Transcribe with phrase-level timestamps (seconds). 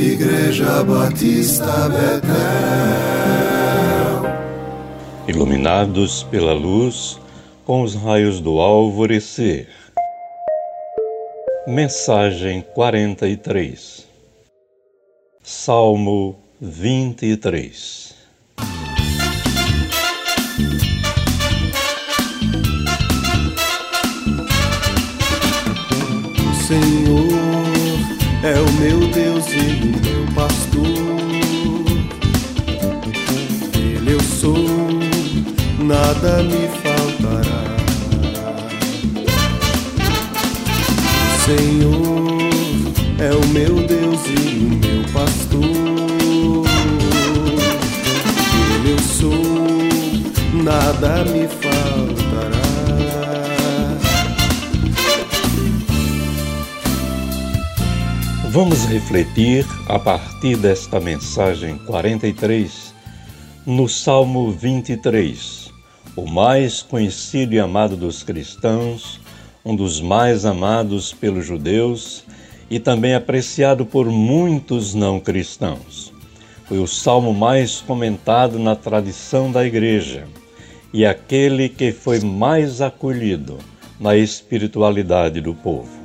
[0.00, 2.30] Igreja Batista Betel.
[5.28, 7.20] Iluminados pela luz,
[7.66, 9.68] com os raios do alvorecer.
[11.66, 14.08] Mensagem 43
[15.42, 18.14] Salmo 23
[26.40, 26.99] O Senhor
[28.42, 31.10] é o meu Deus e o meu pastor.
[33.76, 34.56] Ele eu sou,
[35.78, 37.76] nada me faltará.
[41.26, 42.38] O Senhor
[43.18, 45.60] é o meu Deus e o meu pastor.
[48.74, 51.69] Ele eu sou, nada me faltará.
[58.52, 62.92] Vamos refletir a partir desta mensagem 43
[63.64, 65.72] no Salmo 23,
[66.16, 69.20] o mais conhecido e amado dos cristãos,
[69.64, 72.24] um dos mais amados pelos judeus
[72.68, 76.12] e também apreciado por muitos não cristãos.
[76.64, 80.26] Foi o salmo mais comentado na tradição da igreja
[80.92, 83.58] e aquele que foi mais acolhido
[84.00, 85.99] na espiritualidade do povo.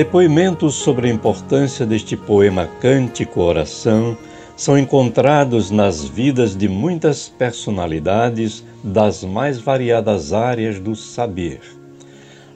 [0.00, 4.16] Depoimentos sobre a importância deste poema cântico-oração
[4.56, 11.60] são encontrados nas vidas de muitas personalidades das mais variadas áreas do saber.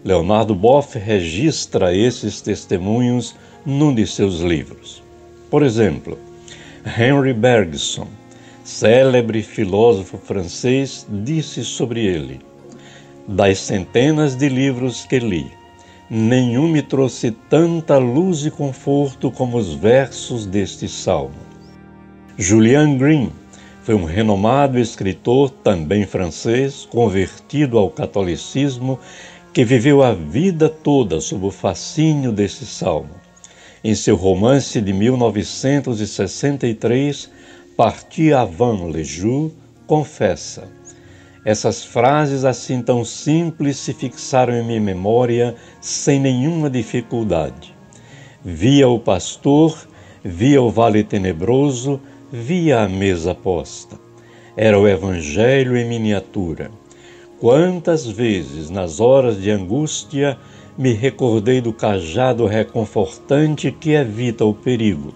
[0.02, 5.02] Leonardo Boff registra esses testemunhos num de seus livros.
[5.50, 6.16] Por exemplo,
[6.98, 8.08] Henry Bergson,
[8.64, 12.40] célebre filósofo francês, disse sobre ele:
[13.28, 15.52] Das centenas de livros que li,
[16.14, 21.34] nenhum me trouxe tanta luz e conforto como os versos deste salmo.
[22.38, 23.32] Julian Green
[23.82, 28.96] foi um renomado escritor, também francês, convertido ao catolicismo,
[29.52, 33.10] que viveu a vida toda sob o fascínio desse salmo.
[33.82, 37.28] Em seu romance de 1963,
[37.76, 39.50] Partir avant le jour,
[39.88, 40.68] confessa
[41.44, 47.74] essas frases assim tão simples se fixaram em minha memória sem nenhuma dificuldade.
[48.42, 49.76] Via o pastor,
[50.24, 52.00] via o vale tenebroso,
[52.32, 53.98] via a mesa posta.
[54.56, 56.70] Era o Evangelho em miniatura.
[57.38, 60.38] Quantas vezes, nas horas de angústia,
[60.78, 65.12] me recordei do cajado reconfortante que evita o perigo.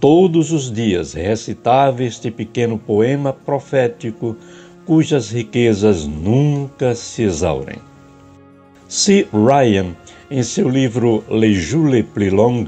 [0.00, 4.36] Todos os dias recitava este pequeno poema profético
[4.86, 7.78] cujas riquezas nunca se exaurem.
[8.88, 9.26] C.
[9.32, 9.96] Ryan,
[10.30, 12.64] em seu livro Le Jule Plus Long,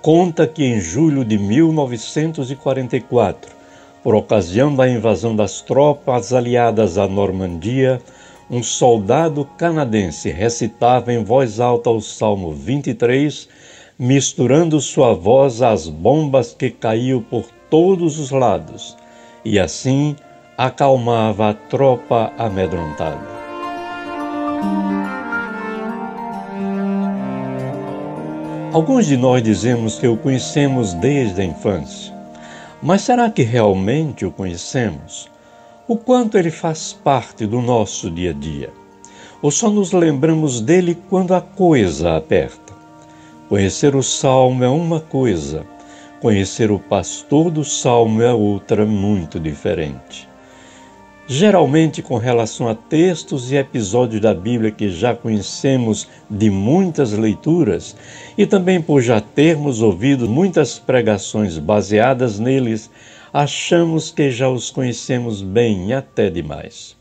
[0.00, 3.52] conta que em julho de 1944,
[4.02, 8.00] por ocasião da invasão das tropas aliadas à Normandia,
[8.50, 13.46] um soldado canadense recitava em voz alta o Salmo 23,
[13.98, 18.96] misturando sua voz às bombas que caíam por todos os lados,
[19.44, 20.16] e assim
[20.62, 23.26] acalmava a tropa amedrontada.
[28.70, 32.14] Alguns de nós dizemos que o conhecemos desde a infância,
[32.82, 35.30] mas será que realmente o conhecemos?
[35.88, 38.70] O quanto ele faz parte do nosso dia a dia?
[39.40, 42.74] Ou só nos lembramos dele quando a coisa aperta?
[43.48, 45.64] Conhecer o salmo é uma coisa,
[46.20, 50.28] conhecer o pastor do salmo é outra muito diferente.
[51.32, 57.94] Geralmente, com relação a textos e episódios da Bíblia que já conhecemos de muitas leituras,
[58.36, 62.90] e também por já termos ouvido muitas pregações baseadas neles,
[63.32, 66.96] achamos que já os conhecemos bem até demais.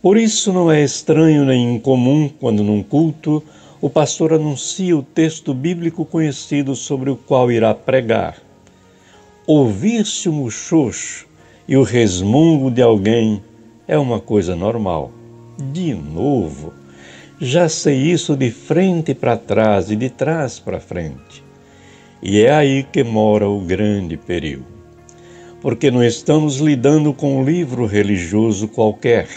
[0.00, 3.42] Por isso, não é estranho nem incomum quando, num culto,
[3.82, 8.38] o pastor anuncia o texto bíblico conhecido sobre o qual irá pregar.
[9.46, 11.26] Ouvir-se o muxoxo
[11.68, 13.42] e o resmungo de alguém
[13.88, 15.10] é uma coisa normal.
[15.58, 16.72] De novo,
[17.40, 21.44] já sei isso de frente para trás e de trás para frente.
[22.22, 24.64] E é aí que mora o grande perigo.
[25.60, 29.28] Porque não estamos lidando com um livro religioso qualquer,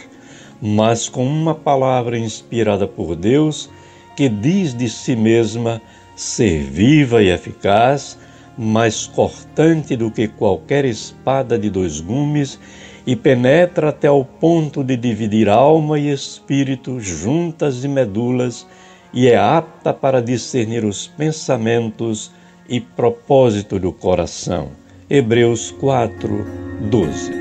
[0.61, 3.69] mas com uma palavra inspirada por Deus
[4.15, 5.81] que diz de si mesma
[6.15, 8.17] ser viva e eficaz
[8.59, 12.59] mais cortante do que qualquer espada de dois gumes
[13.07, 18.67] e penetra até o ponto de dividir alma e espírito, juntas e medulas,
[19.13, 22.33] e é apta para discernir os pensamentos
[22.67, 24.71] e propósito do coração.
[25.09, 26.45] Hebreus 4,
[26.81, 27.31] 12.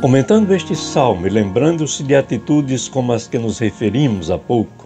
[0.00, 4.81] Comentando este salmo e lembrando-se de atitudes como as que nos referimos há pouco,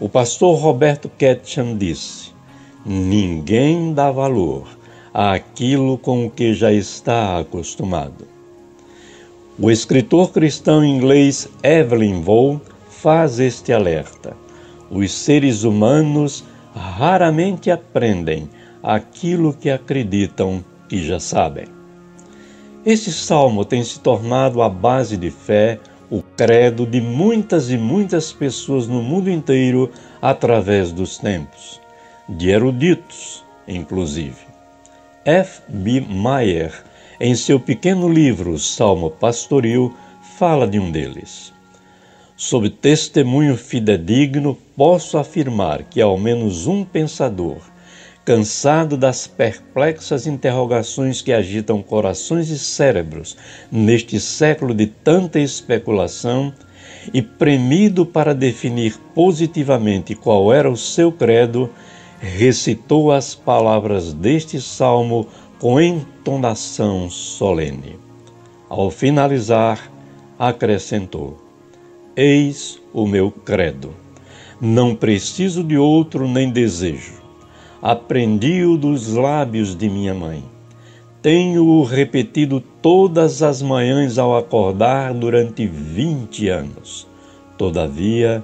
[0.00, 2.32] o pastor Roberto Ketcham disse:
[2.84, 4.66] Ninguém dá valor
[5.12, 8.26] àquilo com o que já está acostumado.
[9.56, 12.60] O escritor cristão inglês Evelyn Waugh
[12.90, 14.36] faz este alerta.
[14.90, 16.44] Os seres humanos
[16.74, 18.50] raramente aprendem
[18.82, 21.66] aquilo que acreditam que já sabem.
[22.84, 25.78] Esse salmo tem se tornado a base de fé,
[26.10, 29.90] o credo de muitas e muitas pessoas no mundo inteiro
[30.20, 31.80] através dos tempos,
[32.28, 34.46] de eruditos, inclusive.
[35.24, 35.62] F.
[35.68, 36.00] B.
[36.00, 36.72] Meyer,
[37.18, 39.94] em seu pequeno livro Salmo Pastoril,
[40.38, 41.52] fala de um deles.
[42.36, 47.73] Sob testemunho fidedigno, posso afirmar que ao menos um pensador
[48.24, 53.36] cansado das perplexas interrogações que agitam corações e cérebros
[53.70, 56.52] neste século de tanta especulação,
[57.12, 61.68] e premido para definir positivamente qual era o seu credo,
[62.18, 65.26] recitou as palavras deste salmo
[65.58, 67.98] com entonação solene.
[68.70, 69.92] Ao finalizar,
[70.38, 71.36] acrescentou:
[72.16, 73.94] Eis o meu credo.
[74.58, 77.23] Não preciso de outro nem desejo
[77.84, 80.42] aprendi-o dos lábios de minha mãe.
[81.20, 87.06] Tenho-o repetido todas as manhãs ao acordar durante vinte anos.
[87.58, 88.42] Todavia,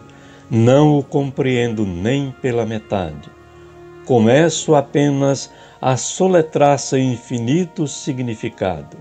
[0.51, 3.31] não o compreendo nem pela metade.
[4.05, 5.51] Começo apenas
[5.81, 8.99] a soletrar seu infinito significado,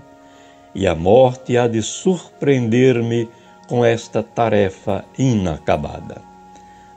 [0.74, 3.28] e a morte há de surpreender-me
[3.68, 6.22] com esta tarefa inacabada.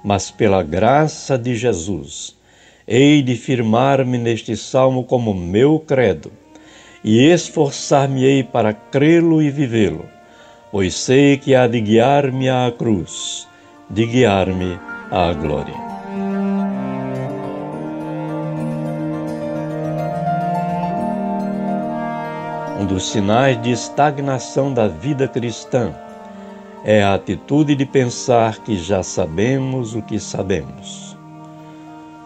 [0.01, 2.41] Mas pela graça de Jesus,
[2.87, 6.31] hei de firmar-me neste salmo como meu credo,
[7.03, 10.05] e esforçar-me-ei para crê-lo e vivê-lo,
[10.71, 13.47] pois sei que há de guiar-me à cruz,
[13.89, 14.79] de guiar-me
[15.11, 15.75] à glória.
[22.79, 25.93] Um dos sinais de estagnação da vida cristã
[26.83, 31.02] é a atitude de pensar que já sabemos o que sabemos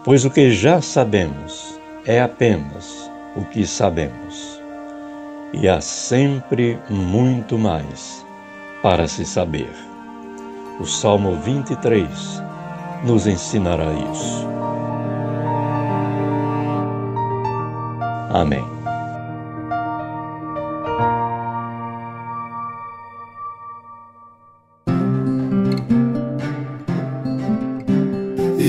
[0.08, 4.58] pois o que já sabemos é apenas o que sabemos,
[5.52, 8.24] e há sempre muito mais
[8.82, 9.70] para se saber.
[10.80, 12.08] O Salmo 23
[13.04, 14.48] nos ensinará isso.
[18.30, 18.77] Amém.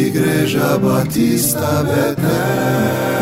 [0.10, 3.19] Igreja Batista Betel.